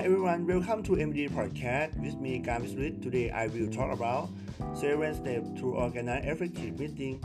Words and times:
Hi 0.00 0.06
everyone, 0.06 0.46
welcome 0.46 0.82
to 0.84 0.92
MD 0.92 1.28
Podcast 1.28 1.94
with 2.00 2.18
me, 2.18 2.38
Gam 2.38 2.66
Smith. 2.66 3.02
Today 3.02 3.28
I 3.30 3.48
will 3.48 3.68
talk 3.68 3.92
about 3.92 4.30
seven 4.72 5.12
steps 5.12 5.60
to 5.60 5.74
organize 5.74 6.24
effective 6.24 6.80
meeting. 6.80 7.20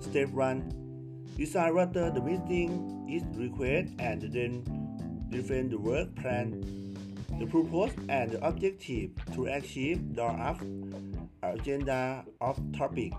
Step 0.00 0.30
1. 0.30 1.26
Decide 1.36 1.74
whether 1.74 2.10
the 2.10 2.22
meeting 2.22 3.04
is 3.06 3.22
required 3.36 3.92
and 3.98 4.22
then 4.32 5.28
define 5.28 5.68
the 5.68 5.76
work 5.76 6.08
plan, 6.16 6.96
the 7.38 7.44
purpose 7.44 7.92
and 8.08 8.30
the 8.30 8.46
objective 8.48 9.10
to 9.34 9.48
achieve 9.48 10.14
the 10.14 10.24
agenda 11.42 12.24
of 12.40 12.58
topic. 12.72 13.12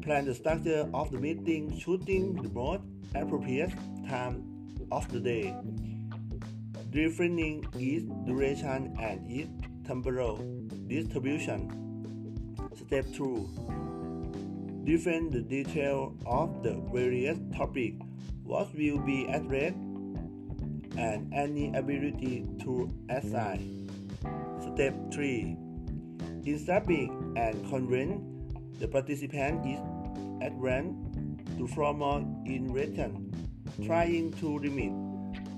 Plan 0.00 0.24
the 0.24 0.34
structure 0.34 0.88
of 0.94 1.10
the 1.10 1.18
meeting, 1.18 1.76
choosing 1.76 2.40
the 2.40 2.48
most 2.48 2.84
appropriate 3.14 3.74
time 4.08 4.42
of 4.90 5.06
the 5.12 5.20
day 5.20 5.54
defining 6.94 7.66
its 7.74 8.06
duration 8.24 8.94
and 9.02 9.18
its 9.26 9.50
temporal 9.84 10.38
distribution. 10.86 11.66
Step 12.86 13.04
2. 13.18 14.86
Define 14.86 15.28
the 15.30 15.42
detail 15.42 16.14
of 16.24 16.62
the 16.62 16.78
various 16.94 17.36
topics, 17.56 17.98
what 18.44 18.72
will 18.78 18.98
be 18.98 19.26
addressed, 19.26 19.74
and 20.94 21.34
any 21.34 21.74
ability 21.74 22.46
to 22.62 22.88
assign. 23.10 23.90
Step 24.62 24.94
3. 25.12 25.58
In 26.46 27.34
and 27.34 27.70
convent, 27.70 28.22
the 28.78 28.86
participant 28.86 29.66
is 29.66 29.82
advanced 30.46 30.94
to 31.58 31.66
formal 31.66 32.22
in 32.46 32.70
written, 32.72 33.34
trying 33.84 34.30
to 34.34 34.58
limit 34.60 35.03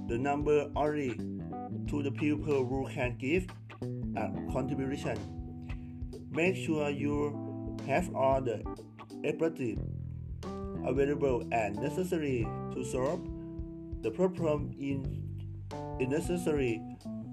the 0.09 0.19
number 0.19 0.71
only 0.77 1.17
to 1.89 2.03
the 2.03 2.11
people 2.11 2.65
who 2.65 2.89
can 2.93 3.17
give 3.19 3.47
a 4.17 4.53
contribution. 4.53 5.19
Make 6.31 6.57
sure 6.57 6.91
you 6.91 7.77
have 7.87 8.15
all 8.15 8.41
the 8.41 8.63
expertise 9.25 9.79
available 10.87 11.47
and 11.53 11.77
necessary 11.77 12.47
to 12.75 12.85
solve 12.85 13.27
the 14.03 14.11
problem 14.11 14.73
in 14.79 15.27
necessary. 16.09 16.81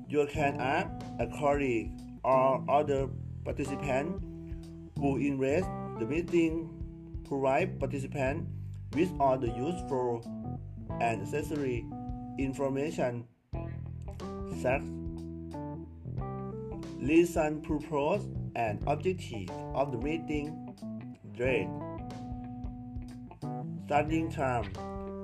You 0.08 0.28
can 0.32 0.60
ask 0.60 0.88
a 1.20 1.28
colleague 1.28 1.92
or 2.24 2.64
other 2.70 3.10
participant 3.44 4.24
who 4.98 5.20
interest 5.20 5.68
the 6.00 6.06
meeting 6.06 6.70
provide 7.28 7.80
participant 7.80 8.48
with 8.94 9.12
all 9.20 9.38
the 9.38 9.48
useful 9.48 10.24
and 11.02 11.22
necessary 11.22 11.86
information. 12.38 13.26
Such 14.62 14.82
listen 17.00 17.62
purpose 17.62 18.26
and 18.56 18.82
objective 18.88 19.50
of 19.74 19.92
the 19.92 19.98
meeting. 19.98 20.76
Date 21.36 21.68
starting 23.86 24.32
time 24.32 24.72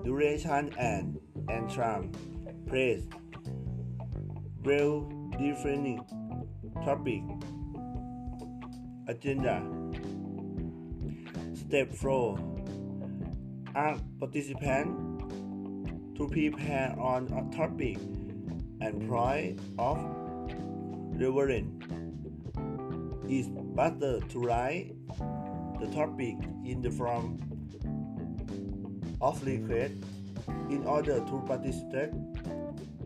duration 0.03 0.73
and 0.77 1.19
end 1.49 1.69
time 1.69 2.11
place 2.67 3.03
well 4.63 5.09
defining 5.38 6.03
topic. 6.83 7.23
Agenda 9.07 9.63
step 11.53 11.94
4 11.94 12.39
ask 13.75 14.03
participants 14.19 15.08
to 16.20 16.28
prepare 16.28 16.94
on 17.00 17.28
a 17.31 17.56
topic 17.56 17.98
and 18.81 19.08
pride 19.08 19.58
of 19.80 19.98
reference. 21.16 21.72
It's 23.30 23.47
better 23.47 24.19
to 24.19 24.40
write 24.40 24.96
the 25.79 25.88
topic 25.96 26.35
in 26.66 26.81
the 26.81 26.91
form 26.91 27.40
of 29.22 29.41
request 29.46 29.94
in 30.69 30.84
order 30.85 31.19
to 31.19 31.44
participate 31.47 32.12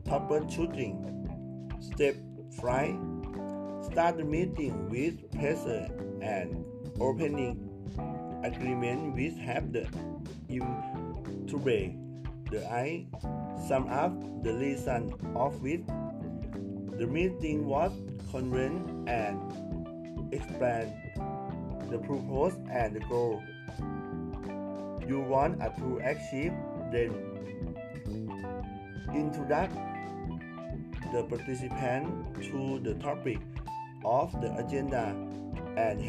troubleshooting. 0.05 0.97
Step 1.83 2.15
5. 2.61 3.91
Start 3.91 4.17
the 4.17 4.23
meeting 4.23 4.89
with 4.89 5.31
pressure 5.33 5.87
and 6.21 6.65
opening 6.99 7.69
agreement 8.43 9.13
with 9.13 9.37
have 9.37 9.71
the 9.71 9.87
break 11.63 11.93
the 12.53 12.61
I 12.71 13.05
sum 13.67 13.89
up 13.89 14.13
the 14.43 14.53
reason 14.53 15.13
of 15.35 15.59
which 15.63 15.81
the 16.99 17.07
meeting 17.07 17.65
was 17.65 17.91
convened 18.29 19.09
and 19.09 19.41
explain 20.31 20.93
the 21.89 21.97
purpose 21.97 22.53
and 22.69 22.95
the 22.95 22.99
goal 23.09 23.41
you 25.07 25.19
want 25.19 25.59
to 25.79 25.97
achieve 26.05 26.53
then 26.91 27.11
introduce 29.15 29.73
the 31.11 31.23
participant 31.23 32.05
to 32.51 32.79
the 32.85 32.93
topic 33.01 33.39
of 34.05 34.31
the 34.41 34.55
agenda 34.57 35.15
and, 35.75 36.01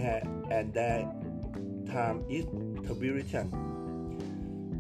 and 0.53 0.75
their 0.75 1.09
time 1.91 2.23
is 2.29 2.45
contribution. 2.85 3.49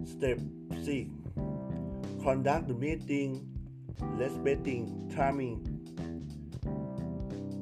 Step 0.04 0.38
6 0.84 1.23
conduct 2.24 2.68
the 2.68 2.74
meeting 2.74 3.46
respecting 4.16 5.12
timing, 5.14 5.60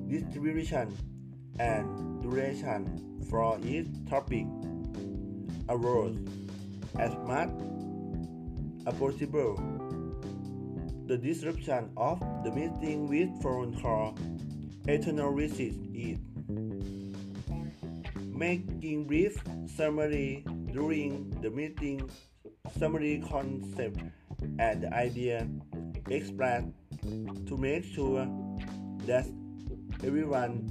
distribution, 0.09 0.97
and 1.59 2.23
duration 2.23 2.87
for 3.29 3.59
each 3.65 3.89
topic. 4.09 4.47
Avoid 5.69 6.15
as 7.01 7.13
much 7.27 7.51
as 8.87 8.95
possible 8.95 9.59
the 11.07 11.19
disruption 11.19 11.91
of 11.97 12.21
the 12.45 12.53
meeting 12.53 13.09
with 13.09 13.31
phone 13.43 13.77
call, 13.83 14.17
eternal 14.87 15.35
visit 15.35 15.75
it. 15.93 16.21
Making 18.31 19.07
brief 19.09 19.43
summary 19.67 20.45
during 20.73 21.31
the 21.43 21.51
meeting 21.51 22.09
summary 22.79 23.23
concept 23.29 23.99
and 24.59 24.83
the 24.83 24.93
idea 24.95 25.47
explained 26.09 26.75
to 27.47 27.57
make 27.57 27.85
sure 27.85 28.27
that 29.07 29.27
everyone 30.05 30.69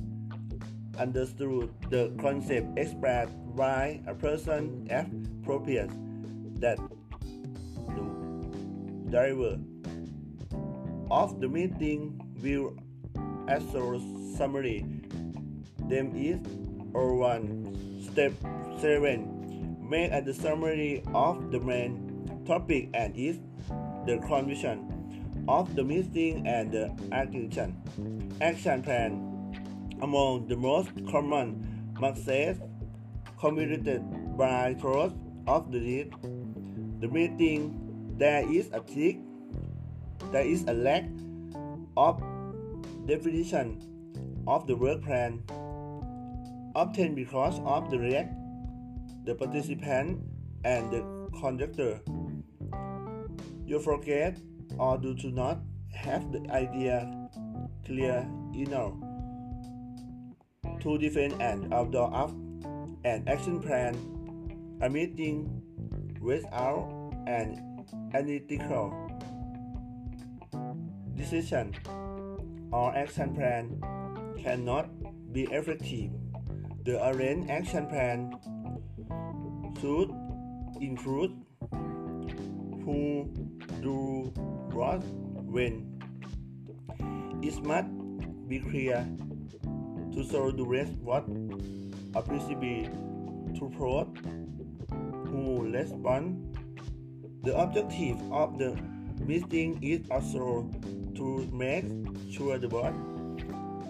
understood 0.97 1.74
the 1.90 2.14
concept 2.22 2.68
expressed 2.78 3.34
by 3.56 4.00
a 4.08 4.14
person 4.14 4.88
appropriate 4.92 5.90
that 6.59 6.78
the 7.96 9.09
driver 9.09 9.58
of 11.09 11.42
the 11.42 11.48
meeting 11.48 12.19
will 12.42 12.74
also 13.48 14.00
summary. 14.38 14.86
Them 15.90 16.16
is 16.16 16.40
or 16.94 17.16
one 17.16 17.75
step 18.12 18.34
7 18.80 19.80
make 19.90 20.12
a 20.12 20.34
summary 20.34 21.03
of 21.13 21.52
the 21.52 21.59
main 21.59 22.44
topic 22.46 22.90
and 22.94 23.16
its 23.18 23.40
the 24.06 24.17
condition 24.28 25.45
of 25.47 25.75
the 25.75 25.84
meeting 25.84 26.47
and 26.47 26.72
the 26.72 26.91
action. 27.12 27.75
Action 28.41 28.81
plan 28.81 29.12
among 30.01 30.47
the 30.47 30.56
most 30.56 30.89
common 31.09 31.94
mistakes 32.00 32.59
committed 33.39 34.38
by 34.38 34.73
cross 34.75 35.12
of 35.47 35.72
the 35.72 35.79
lead. 35.79 36.13
The 37.00 37.07
meeting 37.07 38.15
there 38.18 38.50
is 38.51 38.69
a 38.74 38.80
tick, 38.80 39.18
there 40.31 40.45
is 40.45 40.63
a 40.68 40.74
lack 40.74 41.06
of 41.98 42.21
definition 43.06 43.81
of 44.48 44.68
the 44.68 44.75
work 44.75 45.03
plan, 45.03 45.44
obtained 46.75 47.15
because 47.15 47.59
of 47.65 47.89
the 47.89 47.98
lack 47.98 48.30
the 49.24 49.36
participant 49.36 50.19
and 50.63 50.92
the 50.92 51.01
conductor 51.39 52.00
you 53.71 53.79
forget 53.79 54.38
or 54.77 54.97
do 54.97 55.15
to 55.15 55.31
not 55.31 55.59
have 55.94 56.29
the 56.33 56.44
idea 56.51 57.07
clear 57.85 58.27
enough 58.53 58.91
to 60.81 60.97
defend 60.97 61.41
an 61.41 61.71
outdoor 61.71 62.13
of 62.13 62.31
an 63.06 63.23
action 63.27 63.62
plan, 63.62 63.95
a 64.81 64.89
meeting 64.89 65.47
without 66.19 67.13
an 67.27 67.85
analytical 68.13 68.91
decision 71.15 71.74
or 72.74 72.94
action 72.94 73.33
plan 73.33 73.79
cannot 74.44 74.89
be 75.31 75.44
effective. 75.44 76.12
The 76.83 77.00
arranged 77.07 77.50
action 77.50 77.88
plan 77.88 78.35
should 79.79 80.12
include 80.81 81.31
who 82.83 83.30
do 83.81 84.31
what 84.74 85.04
when 85.45 85.92
It 87.42 87.57
must 87.66 87.89
be 88.48 88.60
clear 88.60 89.01
to 90.13 90.24
show 90.30 90.51
the 90.51 90.63
rest 90.63 90.94
what 91.01 91.25
appreciable 92.13 92.86
to 93.57 93.69
prove 93.75 94.07
who 95.25 95.66
respond. 95.74 96.56
The 97.44 97.57
objective 97.57 98.22
of 98.31 98.60
the 98.60 98.78
meeting 99.25 99.81
is 99.81 100.06
also 100.12 100.69
to 101.16 101.50
make 101.51 101.86
sure 102.30 102.60
the 102.60 102.68
board 102.68 102.94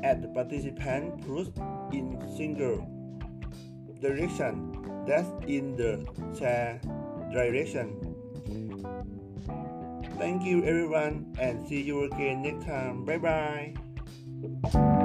and 0.02 0.24
the 0.24 0.30
participant 0.30 1.20
push 1.28 1.48
in 1.92 2.16
single 2.38 2.88
direction 4.00 4.80
that's 5.06 5.28
in 5.46 5.76
the 5.76 6.08
shared 6.40 6.82
direction. 7.34 8.00
Thank 10.18 10.44
you 10.44 10.64
everyone 10.64 11.34
and 11.40 11.68
see 11.68 11.82
you 11.82 12.04
again 12.04 12.44
next 12.44 12.66
time. 12.66 13.06
Bye 13.06 13.18
bye. 13.18 14.98